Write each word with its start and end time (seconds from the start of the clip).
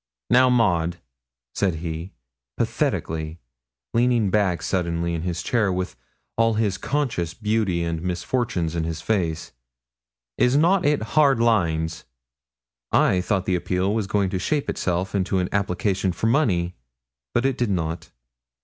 'Now, 0.31 0.49
Maud,' 0.49 0.97
said 1.53 1.75
he, 1.75 2.11
pathetically, 2.57 3.37
leaning 3.93 4.31
back 4.31 4.63
suddenly 4.63 5.13
in 5.13 5.21
his 5.21 5.43
chair, 5.43 5.71
with 5.71 5.95
all 6.39 6.55
his 6.55 6.79
conscious 6.79 7.35
beauty 7.35 7.83
and 7.83 8.01
misfortunes 8.01 8.75
in 8.75 8.83
his 8.83 8.99
face, 8.99 9.51
'is 10.39 10.57
not 10.57 10.87
it 10.87 11.03
hard 11.13 11.39
lines?' 11.39 12.05
I 12.91 13.21
thought 13.21 13.45
the 13.45 13.53
appeal 13.53 13.93
was 13.93 14.07
going 14.07 14.31
to 14.31 14.39
shape 14.39 14.71
itself 14.71 15.13
into 15.13 15.37
an 15.37 15.49
application 15.51 16.13
for 16.13 16.25
money; 16.25 16.73
but 17.35 17.45
it 17.45 17.55
did 17.55 17.69
not. 17.69 18.09